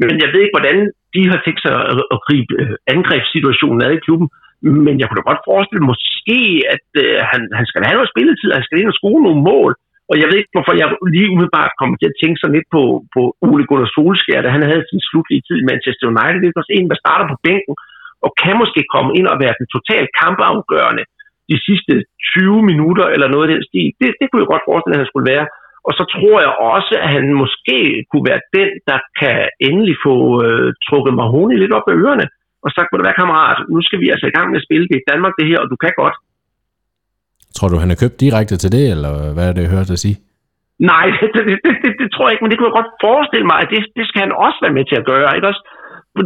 [0.00, 0.78] Men jeg ved ikke, hvordan
[1.14, 4.28] de har tænkt sig at, at gribe øh, angrebssituationen ad i klubben.
[4.86, 6.40] Men jeg kunne da godt forestille måske,
[6.74, 9.72] at øh, han, han skal have noget spilletid, han skal ind og score nogle mål.
[10.10, 12.82] Og jeg ved ikke, hvorfor jeg lige umiddelbart kommer til at tænke sådan lidt på,
[13.14, 16.38] på Ole Gunnar Solskjaer, da han havde sin slutlige tid i Manchester United.
[16.40, 17.74] Det er også en, der starter på bænken,
[18.24, 21.04] og kan måske komme ind og være den totalt kampafgørende
[21.50, 21.94] de sidste
[22.34, 23.88] 20 minutter eller noget af den stil.
[24.00, 25.46] Det, det kunne jeg godt forestille, at han skulle være.
[25.88, 27.78] Og så tror jeg også, at han måske
[28.10, 32.26] kunne være den, der kan endelig få øh, trukket Mahoney lidt op af ørerne,
[32.66, 34.86] og sagt, må det være kammerat, nu skal vi altså i gang med at spille
[34.90, 36.16] det i Danmark det her, og du kan godt.
[37.56, 40.02] Tror du, han er købt direkte til det, eller hvad er det, jeg hørte dig
[40.04, 40.16] sige?
[40.92, 43.58] Nej, det, det, det, det, tror jeg ikke, men det kunne jeg godt forestille mig,
[43.62, 45.30] at det, det skal han også være med til at gøre.
[45.36, 45.62] Ikke også?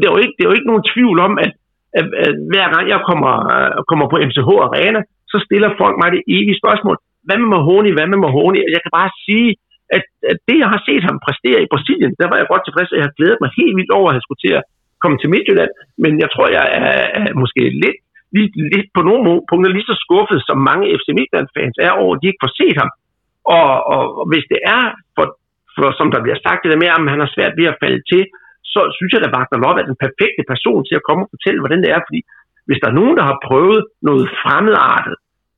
[0.00, 1.52] Det, er jo ikke, det er jo ikke nogen tvivl om, at,
[1.98, 5.00] at, at hver gang jeg kommer, uh, kommer på MCH Arena,
[5.32, 6.96] så stiller folk mig det evige spørgsmål.
[7.26, 7.92] Hvad med Mahoney?
[7.96, 8.60] Hvad med Mahoney?
[8.74, 9.48] Jeg kan bare sige,
[9.96, 12.92] at, at det, jeg har set ham præstere i Brasilien, der var jeg godt tilfreds,
[12.92, 14.66] at jeg har glædet mig helt vildt over, at han skulle til at
[15.02, 15.72] komme til Midtjylland.
[16.02, 17.98] Men jeg tror, jeg er, er måske lidt,
[18.38, 22.20] lidt, lidt på nogle punkter lige så skuffet, som mange FC Midtjylland-fans er over, at
[22.20, 22.90] de ikke får set ham.
[23.58, 24.82] Og, og, og hvis det er,
[25.16, 25.26] for,
[25.74, 28.02] for, som der bliver sagt, det der med, at han har svært ved at falde
[28.12, 28.22] til,
[28.74, 31.60] så synes jeg, at Wagner Love er den perfekte person til at komme og fortælle,
[31.62, 32.00] hvordan det er.
[32.08, 32.20] Fordi
[32.66, 35.14] hvis der er nogen, der har prøvet noget fremmedartet,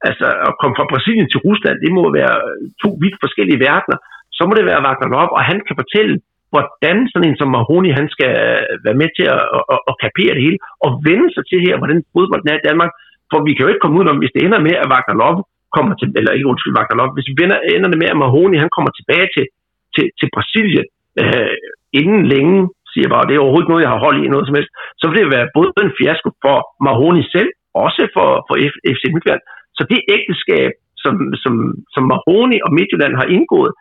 [0.09, 2.37] altså at komme fra Brasilien til Rusland, det må være
[2.83, 3.99] to vidt forskellige verdener,
[4.37, 6.15] så må det være Wagner Love, og han kan fortælle,
[6.53, 9.43] hvordan sådan en som Mahoney, han skal øh, være med til at,
[9.75, 12.93] at, at kapere det hele, og vende sig til her, hvordan fodbolden er i Danmark.
[13.31, 15.41] For vi kan jo ikke komme ud om, hvis det ender med, at Wagner Love
[15.77, 17.35] kommer til, eller ikke undskyld, Wagner Love, hvis vi
[17.77, 19.47] ender det med, at Mahoney, han kommer tilbage til,
[19.95, 20.87] til, til Brasilien
[21.23, 21.57] øh,
[22.01, 22.59] inden længe,
[22.91, 25.05] siger jeg bare, det er overhovedet noget, jeg har hold i noget som helst, så
[25.07, 27.51] vil det være både en fiasko for Mahoney selv,
[27.85, 28.55] også for, for
[28.95, 29.43] FC Midtjylland.
[29.77, 30.71] Så det ægteskab,
[31.03, 31.55] som, som,
[31.95, 33.73] som Mahoney og Midtjylland har indgået,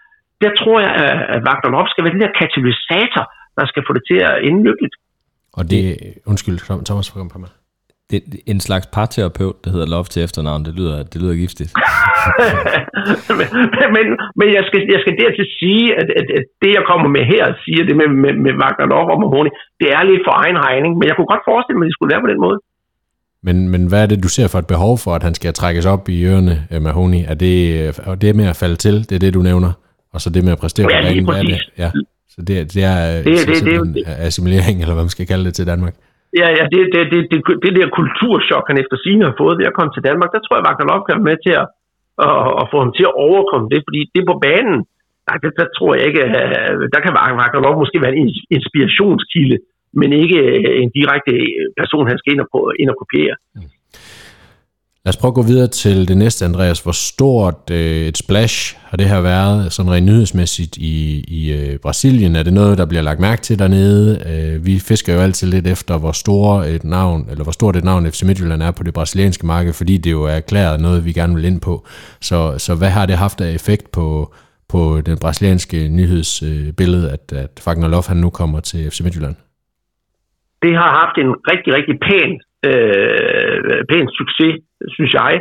[0.43, 0.91] der tror jeg,
[1.35, 3.23] at Wagner Love skal være den der katalysator,
[3.57, 4.95] der skal få det til at ende lykkeligt.
[5.57, 5.81] Og det,
[6.31, 6.57] undskyld,
[6.89, 7.51] Thomas, for på mig.
[8.11, 10.61] Det er en slags parterapeut, der hedder Love til efternavn.
[10.67, 11.71] Det lyder, det lyder giftigt.
[13.39, 13.47] men,
[13.95, 14.05] men,
[14.39, 17.43] men jeg, skal, jeg skal dertil sige, at, at, at det, jeg kommer med her,
[17.65, 20.91] siger det med, med, med Wagner Love og Mahoney, det er lidt for egen regning.
[20.97, 22.57] Men jeg kunne godt forestille mig, at det skulle være på den måde.
[23.47, 25.85] Men, men hvad er det, du ser for et behov for, at han skal trækkes
[25.93, 26.55] op i ørerne,
[26.87, 27.21] Mahoney?
[27.31, 27.55] Er det,
[28.11, 28.95] er det med at falde til?
[29.09, 29.71] Det er det, du nævner?
[30.13, 31.59] Og så det med at præstere ja, på banen, hvad er det?
[31.83, 31.89] Ja.
[32.33, 32.97] Så det, det er
[33.27, 35.95] det, det, det, det, assimilering, eller hvad man skal kalde det til Danmark.
[36.41, 39.69] Ja, ja det, det, det, det, det der kulturschok, han efter sine har fået ved
[39.69, 41.67] at komme til Danmark, der tror jeg, Wagner kan være med til at,
[42.27, 44.77] at, at få ham til at overkomme det, fordi det på banen,
[45.27, 46.21] der, der, der tror jeg ikke,
[46.93, 49.57] der kan Wagner Love måske være en inspirationskilde,
[49.99, 50.39] men ikke
[50.83, 51.33] en direkte
[51.79, 53.35] person, han skal ind og, ind og kopiere.
[53.55, 53.69] Mm.
[55.05, 56.83] Lad os prøve at gå videre til det næste, Andreas.
[56.83, 61.79] Hvor stort øh, et splash har det her været, sådan rent nyhedsmæssigt i, i øh,
[61.85, 62.35] Brasilien?
[62.35, 64.07] Er det noget, der bliver lagt mærke til dernede?
[64.31, 67.83] Øh, vi fisker jo altid lidt efter, hvor, store et navn, eller hvor stort et
[67.83, 71.11] navn FC Midtjylland er på det brasilianske marked, fordi det jo er erklæret noget, vi
[71.19, 71.75] gerne vil ind på.
[72.29, 74.33] Så, så hvad har det haft af effekt på,
[74.73, 79.35] på den brasilianske nyhedsbillede, øh, at, at Fagner Lof, han nu kommer til FC Midtjylland?
[80.63, 82.31] Det har haft en rigtig, rigtig pæn,
[82.69, 84.55] øh, pæn succes
[84.95, 85.33] synes jeg,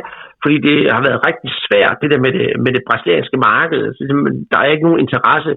[0.43, 3.81] fordi det har været rigtig svært, det der med det, med det brasilianske marked.
[3.95, 4.01] Så
[4.51, 5.51] der er ikke nogen interesse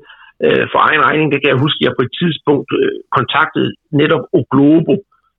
[0.44, 1.26] øh, for egen regning.
[1.32, 3.70] Det kan jeg huske, at jeg på et tidspunkt øh, kontaktede
[4.00, 4.94] netop O Globo,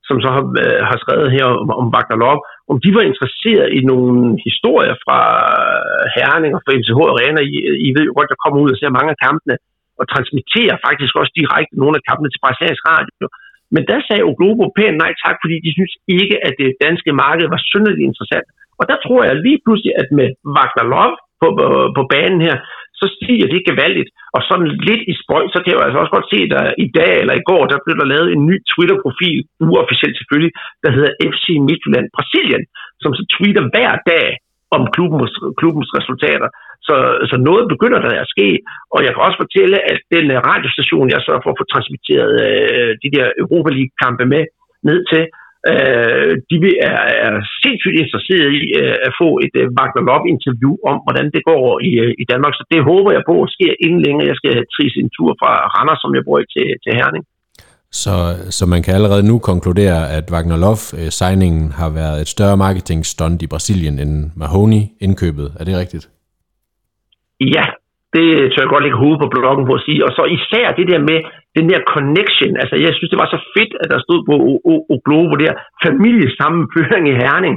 [0.08, 2.40] som så har, øh, har skrevet her om, om Wagner Love,
[2.72, 5.18] om de var interesseret i nogle historier fra
[5.56, 7.40] øh, Herning og fra MCH Arena.
[7.54, 7.56] I,
[7.88, 9.56] I ved jo godt, jeg kommer ud og ser mange af kampene,
[10.00, 13.26] og transmitterer faktisk også direkte nogle af kampene til brasiliansk radio.
[13.74, 17.46] Men der sagde Oglobo pænt nej tak, fordi de synes ikke, at det danske marked
[17.54, 18.46] var synderligt interessant.
[18.78, 22.56] Og der tror jeg lige pludselig, at med Wagner Love på, på, på banen her,
[23.00, 24.10] så stiger det gevaldigt.
[24.36, 26.64] Og sådan lidt i spøj, så kan jeg jo altså også godt se, at der
[26.86, 30.52] i dag eller i går, der blev der lavet en ny Twitter-profil, uofficielt selvfølgelig,
[30.84, 32.64] der hedder FC Midtjylland Brasilien,
[33.02, 34.26] som så tweeter hver dag
[34.76, 36.48] om klubbens, klubbens resultater.
[36.86, 36.96] Så,
[37.30, 38.48] så noget begynder der at ske,
[38.94, 42.90] og jeg kan også fortælle, at den øh, radiostation, jeg så for få transmitteret øh,
[43.02, 44.44] de der Europa League-kampe med
[44.88, 45.22] ned til,
[45.70, 46.56] øh, de
[46.90, 51.42] er, er sindssygt interesserede i øh, at få et øh, Wagner Love-interview om, hvordan det
[51.50, 52.54] går i, øh, i Danmark.
[52.58, 54.30] Så det håber jeg på sker inden længe.
[54.30, 57.24] Jeg skal trise en tur fra Randers, som jeg bor i, til, til Herning.
[58.02, 58.16] Så,
[58.58, 63.00] så man kan allerede nu konkludere, at Wagner Love-signingen øh, har været et større marketing
[63.06, 65.48] stunt i Brasilien end Mahoney indkøbet.
[65.60, 66.04] Er det rigtigt?
[67.40, 67.64] Ja,
[68.14, 70.04] Det tør jeg godt lægge hovedet på bloggen på at sige.
[70.06, 71.18] Og så især det der med
[71.56, 72.52] den der connection.
[72.62, 74.34] Altså, jeg synes, det var så fedt, at der stod på
[74.92, 75.52] O Globo der,
[75.86, 77.56] familiesammenføring i Herning.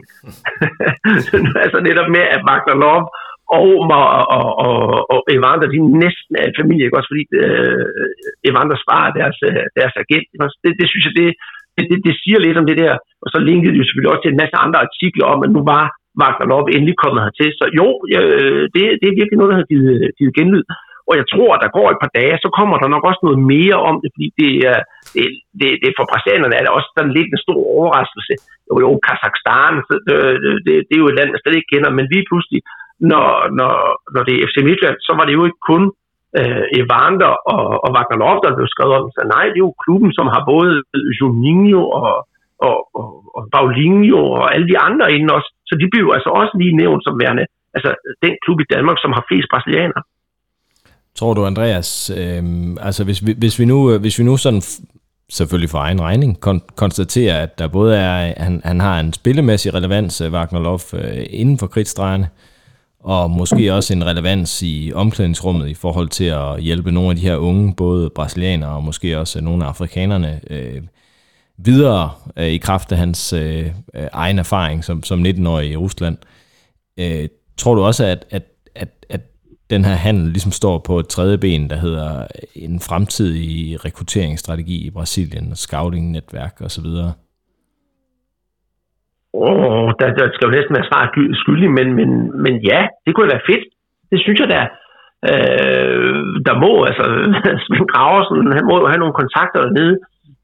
[1.64, 3.06] altså netop med, at Magda Love
[3.58, 4.78] og, og, og, og,
[5.14, 7.86] og Evander, de næsten er familie, ikke også fordi øh,
[8.50, 10.28] Evander sparer deres, øh, deres agent.
[10.64, 11.28] Det, det synes jeg, det,
[11.76, 12.94] det, det, det siger lidt om det der.
[13.24, 15.62] Og så linkede de jo selvfølgelig også til en masse andre artikler om, at nu
[15.74, 15.86] var
[16.20, 17.52] Wagner Love endelig kommet hertil.
[17.60, 20.66] Så jo, øh, det, det er virkelig noget, der har givet, givet genlyd.
[21.10, 23.40] Og jeg tror, at der går et par dage, så kommer der nok også noget
[23.54, 24.52] mere om det, fordi det,
[25.16, 25.26] det,
[25.60, 28.34] det, det for brasilianerne er det også sådan lidt en stor overraskelse.
[28.68, 29.74] Jo, jo, Kazakhstan,
[30.14, 32.60] øh, det, det, det er jo et land, jeg slet ikke kender, men lige pludselig,
[33.12, 33.28] når,
[33.60, 33.74] når,
[34.14, 35.84] når det er FC Midtjylland, så var det jo ikke kun
[36.40, 39.06] øh, Evander og, og Wagner Love, der blev skrevet om.
[39.16, 40.72] Så nej, det er jo klubben, som har både
[41.20, 42.14] Juninho og,
[42.68, 45.50] og, og, og Paulinho og alle de andre inden også.
[45.70, 47.92] Så de bliver altså også lige nævnt som værende altså
[48.24, 50.04] den klub i Danmark, som har flest brasilianere.
[51.16, 52.44] Tror du, Andreas, øh,
[52.88, 54.62] altså hvis vi, hvis, vi nu, øh, hvis vi nu sådan
[55.30, 59.74] selvfølgelig for egen regning, kon- konstaterer, at der både er, han, han har en spillemæssig
[59.74, 62.30] relevans, øh, Wagner Love, øh, inden for kridtstregerne,
[63.00, 67.22] og måske også en relevans i omklædningsrummet i forhold til at hjælpe nogle af de
[67.22, 70.82] her unge, både brasilianere og måske også nogle af afrikanerne, øh,
[71.66, 76.18] videre øh, i kraft af hans øh, øh egen erfaring som, som 19-årig i Rusland.
[77.00, 78.44] Øh, tror du også, at, at,
[78.76, 79.22] at, at
[79.70, 84.92] den her handel ligesom står på et tredje ben, der hedder en fremtidig rekrutteringsstrategi i
[84.92, 86.90] Brasilien, scouting-netværk osv.?
[89.34, 91.04] Åh, oh, der, der skal jo næsten være svar
[91.42, 92.10] skyldig, men, men,
[92.44, 93.66] men ja, det kunne være fedt.
[94.12, 94.62] Det synes jeg da.
[95.32, 97.06] Øh, der må, altså,
[97.66, 99.96] Svend Graversen, han må jo have nogle kontakter dernede,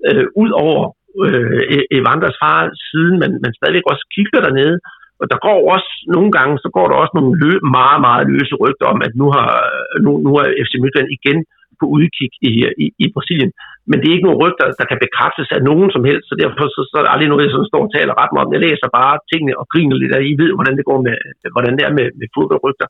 [0.08, 4.78] øh, ud over øh, e- Evanders far, siden men man stadigvæk også kigger dernede.
[5.21, 8.56] Og der går også, nogle gange, så går der også nogle lø, meget, meget løse
[8.63, 11.39] rygter om, at nu, har, øh, nu, nu er FC Midtjylland igen
[11.80, 12.51] på udkig i,
[12.84, 13.51] i, i Brasilien.
[13.89, 16.63] Men det er ikke nogen rygter, der kan bekræftes af nogen som helst, så derfor
[16.75, 18.56] så, så er det aldrig noget, jeg sådan står og taler ret meget om.
[18.56, 21.15] Jeg læser bare tingene og griner lidt, og I ved, hvordan det går med,
[21.56, 22.88] hvordan det er med, med fodboldrygter.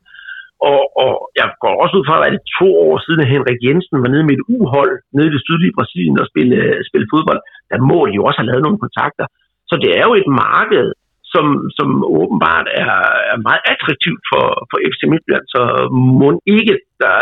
[0.72, 3.98] Og, og jeg går også ud fra, at det to år siden, at Henrik Jensen
[4.04, 6.58] var nede med et uhold nede i det sydlige Brasilien og spille,
[6.90, 7.42] spille fodbold,
[7.72, 9.26] der må de jo også have lavet nogle kontakter.
[9.70, 10.88] Så det er jo et marked,
[11.34, 11.46] som,
[11.78, 11.90] som
[12.20, 12.96] åbenbart er,
[13.32, 15.62] er meget attraktivt for, for FC Midtjylland, så
[16.22, 17.16] må ikke, der,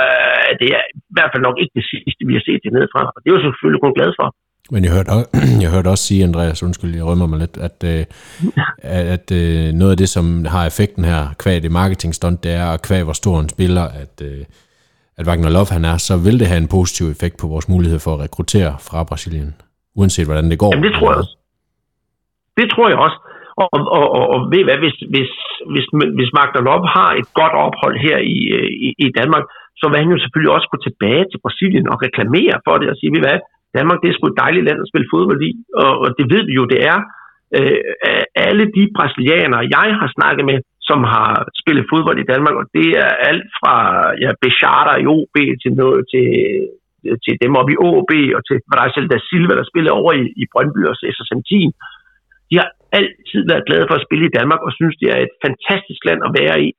[0.60, 3.19] det er i hvert fald nok ikke det sidste, vi har set det nedefra, og
[3.19, 4.28] det er jeg selvfølgelig kun glad for.
[4.71, 5.10] Men jeg hørte,
[5.63, 8.04] jeg hørte også sige, Andreas, undskyld, jeg rømmer mig lidt, at, øh,
[8.97, 12.67] at, at øh, noget af det, som har effekten her, kvæg det marketingstunt, det er,
[12.76, 14.41] at kvæg hvor stor en spiller, at, øh,
[15.19, 17.99] at Wagner Love han er, så vil det have en positiv effekt på vores mulighed
[18.06, 19.52] for at rekruttere fra Brasilien,
[19.99, 20.71] uanset hvordan det går.
[20.71, 21.34] Jamen det tror jeg også.
[22.60, 23.17] Det tror jeg også.
[23.62, 25.32] Og, og, og, og ved hvad, hvis, hvis,
[25.73, 25.86] hvis,
[26.17, 28.38] hvis Magda Lop har et godt ophold her i,
[28.88, 29.45] i, i Danmark,
[29.80, 32.97] så vil han jo selvfølgelig også gå tilbage til Brasilien og reklamere for det og
[32.97, 33.39] sige, ved hvad,
[33.78, 35.52] Danmark det er sgu et dejligt land at spille fodbold i,
[35.84, 37.00] og, og det ved vi jo, det er.
[37.58, 37.80] Øh,
[38.48, 40.58] alle de brasilianere, jeg har snakket med,
[40.90, 41.32] som har
[41.62, 43.76] spillet fodbold i Danmark, og det er alt fra
[44.24, 46.28] ja, Bechata i OB til, noget, til,
[47.26, 50.44] til dem oppe i OB, og til Brasil da Silva, der spiller over i, i
[50.54, 51.72] Brøndby og SSM 10.
[52.50, 55.36] De har altid været glade for at spille i Danmark, og synes, det er et
[55.46, 56.70] fantastisk land at være i.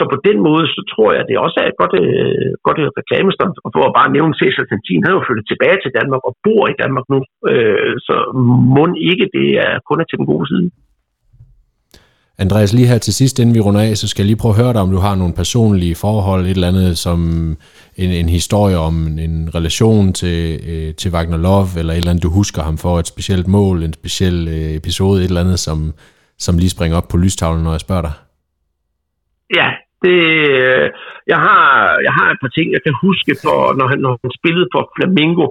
[0.00, 2.78] Så på den måde, så tror jeg, at det også er et godt, øh, godt
[3.00, 3.52] reklamestund.
[3.64, 6.32] Og for at bare nævne Cæsar Santin, han er jo flyttet tilbage til Danmark og
[6.44, 7.18] bor i Danmark nu.
[7.50, 8.14] Øh, så
[8.74, 10.66] må ikke det er kun er til den gode side.
[12.44, 14.60] Andreas, lige her til sidst, inden vi runder af, så skal jeg lige prøve at
[14.62, 17.18] høre dig, om du har nogle personlige forhold, et eller andet som
[18.02, 18.94] en, en historie om
[19.26, 20.38] en relation til,
[20.70, 23.82] øh, til Wagner Love, eller et eller andet, du husker ham for, et specielt mål,
[23.82, 25.78] en speciel øh, episode, et eller andet, som,
[26.38, 28.12] som lige springer op på lystavlen, når jeg spørger dig.
[29.58, 29.68] Ja,
[30.04, 30.20] det,
[30.58, 30.86] øh,
[31.32, 31.64] jeg, har,
[32.06, 34.82] jeg har et par ting, jeg kan huske, for, når, han, når han spillede for
[34.96, 35.46] Flamingo,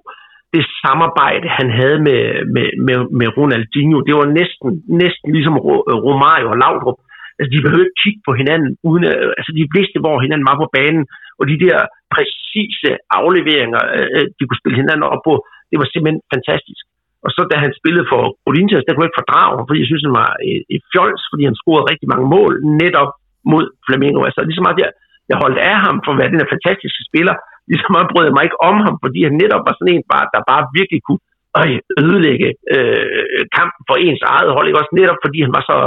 [0.55, 2.23] det samarbejde, han havde med,
[2.55, 4.67] med, med, med Ronaldinho, det var næsten,
[5.03, 5.55] næsten ligesom
[5.91, 6.99] øh, Romario og Laudrup.
[7.37, 10.57] Altså, de behøvede ikke kigge på hinanden, uden at, altså, de vidste, hvor hinanden var
[10.59, 11.03] på banen,
[11.39, 11.77] og de der
[12.13, 15.33] præcise afleveringer, øh, øh, de kunne spille hinanden op på,
[15.69, 16.83] det var simpelthen fantastisk.
[17.25, 19.89] Og så da han spillede for Corinthians, der kunne jeg ikke fordrage ham, fordi jeg
[19.89, 22.51] synes, han var et, et fjols, fordi han scorede rigtig mange mål
[22.83, 23.11] netop
[23.51, 24.19] mod Flamengo.
[24.27, 24.89] Altså ligesom at jeg,
[25.29, 27.35] jeg holdt af ham for at være den her fantastiske spiller,
[27.71, 30.25] ligesom meget brød jeg mig ikke om ham, fordi han netop var sådan en, bare,
[30.33, 31.23] der bare virkelig kunne
[31.61, 31.69] øj,
[32.03, 34.81] ødelægge øh, kampen for ens eget hold, ikke?
[34.81, 35.77] også netop fordi han var så,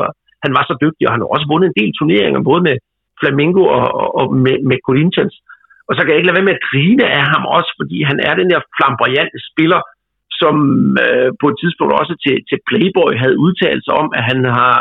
[0.44, 2.76] han var så dygtig, og han har også vundet en del turneringer, både med
[3.20, 5.34] Flamengo og, og, og med, med Corinthians.
[5.88, 8.18] Og så kan jeg ikke lade være med at grine af ham også, fordi han
[8.28, 9.80] er den der flamboyante spiller,
[10.40, 10.56] som
[11.04, 14.76] øh, på et tidspunkt også til, til Playboy havde udtalt sig om, at han har,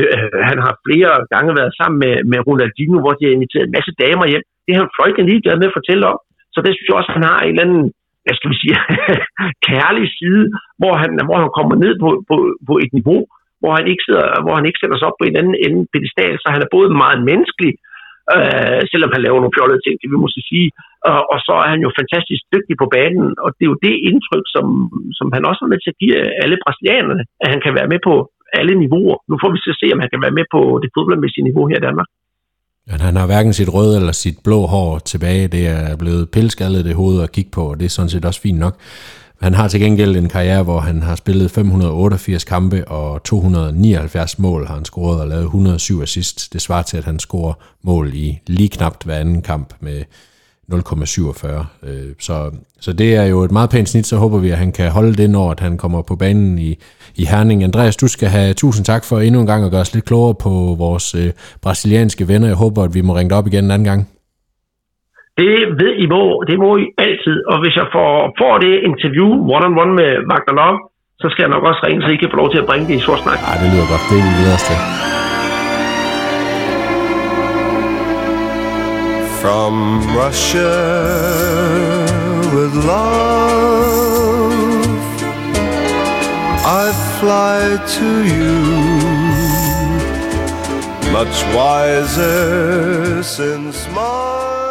[0.00, 3.76] øh, han har flere gange været sammen med, med Ronaldinho, hvor de har inviteret en
[3.76, 6.18] masse damer hjem, Det er han lige ligeglad med at fortælle om.
[6.54, 7.84] Så det synes jeg også, han har en eller anden,
[8.24, 8.76] hvad skal vi sige,
[9.70, 10.44] kærlig side,
[10.80, 12.36] hvor han, hvor han kommer ned på, på,
[12.68, 13.20] på et niveau,
[13.60, 16.34] hvor han ikke sidder, hvor han ikke sætter sig op på en anden ende pedestal,
[16.38, 17.72] så han er både meget menneskelig,
[18.34, 20.68] øh, selvom han laver nogle fjollede ting, det vi måske sige,
[21.10, 23.96] og, og så er han jo fantastisk dygtig på banen, og det er jo det
[24.08, 24.66] indtryk, som,
[25.18, 28.00] som han også er med til at give alle brasilianerne, at han kan være med
[28.08, 28.14] på
[28.58, 29.16] alle niveauer.
[29.30, 31.78] Nu får vi så se, om han kan være med på det fodboldmæssige niveau her
[31.82, 32.08] i Danmark.
[32.88, 35.48] Ja, han har hverken sit røde eller sit blå hår tilbage.
[35.48, 38.40] Det er blevet pilskaldet det hoved at kigge på, og det er sådan set også
[38.40, 38.74] fint nok.
[39.42, 44.66] Han har til gengæld en karriere, hvor han har spillet 588 kampe og 279 mål
[44.66, 46.52] har han scoret og lavet 107 assist.
[46.52, 50.02] Det svarer til, at han scorer mål i lige knapt hver anden kamp med
[50.70, 51.88] 0,47.
[51.88, 54.72] Øh, så, så det er jo et meget pænt snit, så håber vi, at han
[54.72, 56.70] kan holde det, når at han kommer på banen i,
[57.14, 57.64] i Herning.
[57.64, 60.34] Andreas, du skal have tusind tak for endnu en gang at gøre os lidt klogere
[60.34, 61.30] på vores øh,
[61.62, 62.48] brasilianske venner.
[62.48, 64.08] Jeg håber, at vi må ringe dig op igen en anden gang.
[65.40, 67.36] Det ved I må, det må I altid.
[67.50, 70.78] Og hvis jeg får, får det interview one-on-one med Magda Love,
[71.20, 72.94] så skal jeg nok også ringe, så I kan få lov til at bringe det
[72.94, 73.38] i sort snak.
[73.50, 74.04] Ej, det lyder godt.
[74.10, 74.78] Det er vi glæder os til.
[79.42, 80.72] From Russia
[82.54, 83.32] with love.
[86.64, 87.60] I fly
[87.98, 88.58] to you
[91.12, 94.61] Much wiser since my